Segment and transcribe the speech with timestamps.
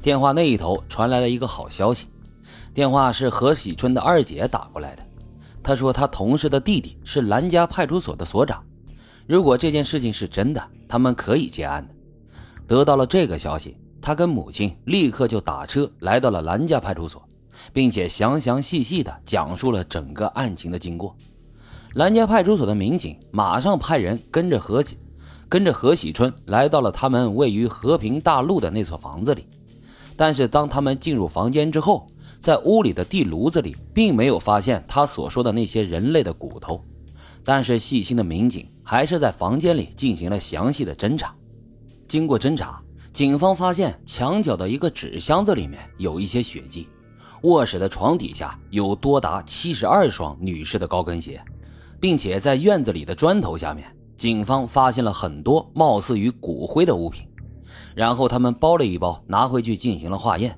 [0.00, 2.06] 电话那一头传来了一个好消息，
[2.72, 5.02] 电话是何喜春的二姐打过来的。
[5.62, 8.64] 她说她同事的弟弟是兰家派出所的所长，
[9.26, 11.94] 如果这件事情是真的，他们可以结案的。
[12.66, 17.22] 得到了这个消息，他跟母亲立刻就打车来到了兰家派出所，
[17.72, 21.16] 并且详详细细的讲述了整个案情的经过。
[21.94, 24.96] 兰家派出所的民警马上派人跟着何喜，
[25.48, 29.44] 跟着何喜春来到了他们位于和平大路的那所房子里。
[30.18, 32.04] 但是当他们进入房间之后，
[32.40, 36.84] 在屋里的地炉子里并没有发现他所说的那些人类的骨头。
[37.44, 41.32] 但是细心的民警还是在房间里进行了详细的侦查。
[42.08, 46.88] 经过侦查，警方发现墙角的一个纸箱子里面有一些血迹，
[47.42, 51.40] 卧室的床底下有多达七十二双女士的高跟鞋。
[52.00, 57.26] 并且在院子里的砖头下面，警方发现了很多貌似于骨灰的物品，
[57.98, 60.56] 然后他们包了一包拿回去进行了化验，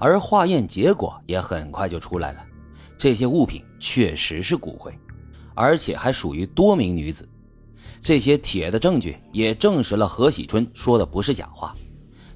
[0.00, 2.44] 而化验结果也很快就出来了，
[2.98, 4.92] 这些物品确实是骨灰，
[5.54, 7.28] 而且还属于多名女子。
[8.00, 11.72] 这些铁的证据也证实了何喜春说的不是假话。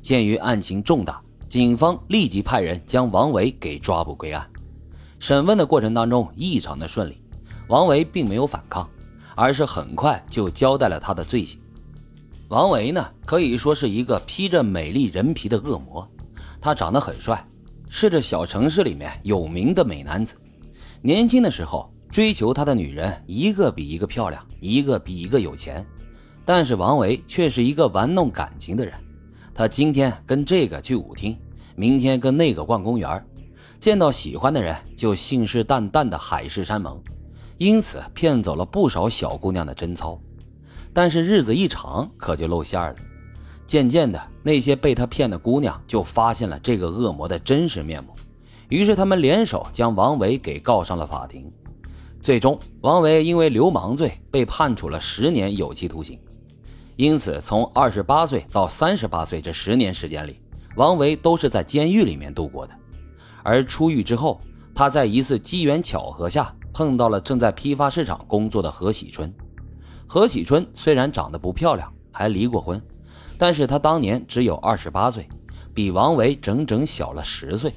[0.00, 4.48] 鉴于案情重大，警方立即派人将王维给抓捕归案。
[5.18, 7.16] 审问的过程当中异常的顺利。
[7.66, 8.88] 王维并没有反抗，
[9.34, 11.58] 而是很快就交代了他的罪行。
[12.48, 16.08] 王维呢，可以说是一个披着美丽人皮的恶魔。
[16.60, 17.44] 他长得很帅，
[17.90, 20.36] 是这小城市里面有名的美男子。
[21.02, 25.84] 年轻的时候，追求他的女人一个比一个漂亮，一个比一个有钱。
[26.44, 28.94] 但是王维却是一个玩弄感情的人。
[29.52, 31.36] 他今天跟这个去舞厅，
[31.74, 33.24] 明天跟那个逛公园，
[33.80, 37.02] 见到喜欢的人就信誓旦旦的海誓山盟。
[37.58, 40.20] 因此骗走了不少小姑娘的贞操，
[40.96, 42.96] 但是日子一长可就露馅了。
[43.66, 48.14] 渐渐的，那些被他骗的姑娘就发现了这个恶魔的真实面目，
[48.70, 51.52] 于是他们联手将王维给告上了法庭。
[52.18, 56.18] 最终，王维因为流氓罪被判处了十年有期徒刑。
[56.96, 60.40] 因此，从二十八岁到三十八岁这十年时间里，
[60.76, 62.72] 王维都是在监狱里面度过的。
[63.42, 64.40] 而出狱之后，
[64.74, 66.50] 他在一次机缘巧合下。
[66.72, 69.32] 碰到了正在批发市场工作的何喜春。
[70.06, 72.80] 何喜春虽然长得不漂亮，还离过婚，
[73.36, 75.28] 但是她当年只有二十八岁，
[75.74, 77.72] 比王维整整小了十岁。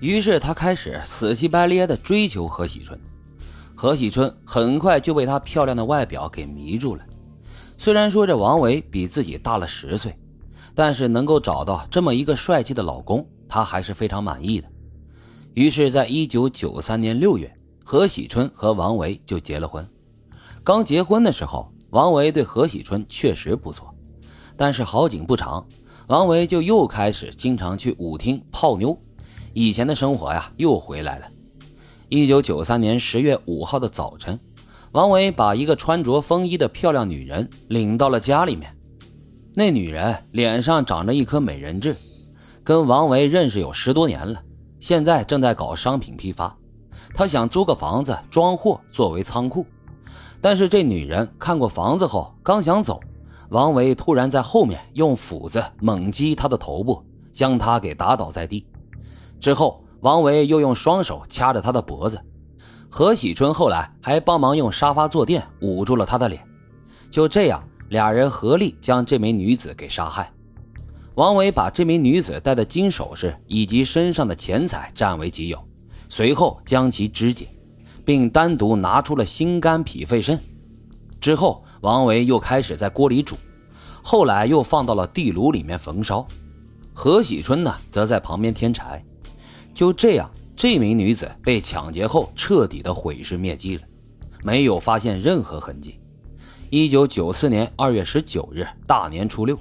[0.00, 2.98] 于是他开始死乞白咧地追求何喜春。
[3.74, 7.02] 何喜春很快就被她漂亮的外表给迷住了。
[7.78, 10.16] 虽然说这王维比自己大了十岁，
[10.74, 14.68] 但是能够找到这么一个帅气的老公，她还是非常满意的。
[15.54, 17.52] 于是，在一九九三年六月。
[17.84, 19.86] 何喜春和王维就结了婚。
[20.64, 23.92] 刚结婚的时候，王维对何喜春确实不错，
[24.56, 25.66] 但是好景不长，
[26.06, 28.96] 王维就又开始经常去舞厅泡妞，
[29.54, 31.26] 以前的生活呀又回来了。
[32.08, 34.38] 一九九三年十月五号的早晨，
[34.92, 38.72] 王维把一个穿着风衣的漂亮女人领到了家里面。
[39.54, 41.96] 那女人脸上长着一颗美人痣，
[42.62, 44.40] 跟王维认识有十多年了，
[44.78, 46.56] 现在正在搞商品批发。
[47.12, 49.66] 他想租个房子装货作为仓库，
[50.40, 53.00] 但是这女人看过房子后，刚想走，
[53.50, 58.66] 王维突然在后面用斧子猛击她的头部，将她给打倒在地。
[59.38, 62.20] 之后，王维又用双手掐着她的脖子。
[62.88, 66.42] 何喜春后来还帮忙用沙发坐垫捂住了她的脸。
[67.10, 70.30] 就这样，俩人合力将这名女子给杀害。
[71.14, 75.58] 王维把这名女子戴的金首饰以及身上的钱财占为己有。
[76.08, 77.48] 随后将其肢解，
[78.04, 80.38] 并单独拿出了心肝脾肺肾。
[81.20, 83.36] 之后，王维又开始在锅里煮，
[84.02, 86.26] 后来又放到了地炉里面焚烧。
[86.92, 89.02] 何喜春呢，则在旁边添柴。
[89.72, 93.82] 就这样，这名女子被抢劫后彻底的毁尸灭迹了，
[94.42, 95.98] 没有发现任何痕迹。
[96.68, 99.58] 一九九四年二月十九日，大年初六，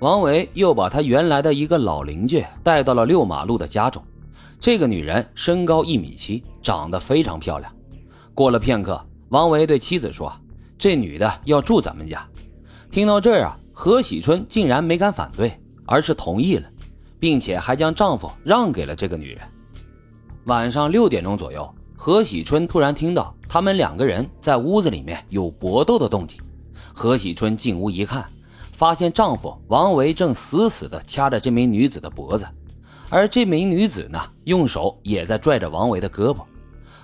[0.00, 4.02] 王维又把他原来的一个老邻居带到了六马路的家中。
[4.58, 7.72] 这个女人身高一米七，长得非常漂亮。
[8.34, 10.32] 过了片刻，王维对妻子说
[10.78, 12.26] ：“这女的要住咱们家。”
[12.90, 15.52] 听到这儿啊，何喜春竟然没敢反对，
[15.84, 16.68] 而是同意了，
[17.18, 19.42] 并且还将丈夫让给了这个女人。
[20.44, 26.40] 晚上六点钟左右，何喜春突然听到他们两个人在屋子里面有搏斗的动静。
[26.92, 28.24] 何喜春进屋一看，
[28.72, 32.46] 发现丈夫王维正死死地掐着这名女子的脖子。
[33.08, 36.42] 而这名女子呢，用手也在拽着王维的胳膊。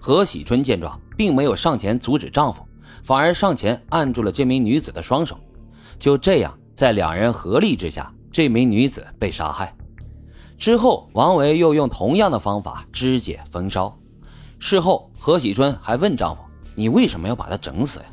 [0.00, 2.66] 何喜春见状，并没有上前阻止丈夫，
[3.04, 5.38] 反而上前按住了这名女子的双手。
[5.98, 9.76] 就这样，在两人合力之下，这名女子被杀害。
[10.56, 13.94] 之后，王维又用同样的方法肢解焚烧。
[14.58, 16.42] 事后，何喜春还问丈夫
[16.74, 18.06] ：“你为什么要把他整死呀？”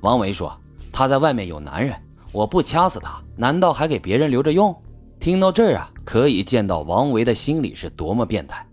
[0.00, 0.58] 王维说
[0.90, 1.94] ：“他在外面有男人，
[2.32, 4.74] 我不掐死他，难道还给别人留着用？”
[5.20, 8.66] 听到这儿啊，可以见到王维的心理是多么变态。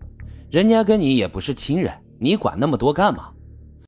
[0.50, 3.30] 人家跟你也不是亲人，你管那么多干嘛？